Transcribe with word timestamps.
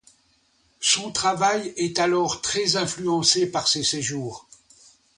Son 0.79 1.11
travail 1.11 1.75
est 1.77 1.99
alors 1.99 2.41
très 2.41 2.75
influencé 2.75 3.45
par 3.45 3.67
ces 3.67 3.83
séjours. 3.83 4.47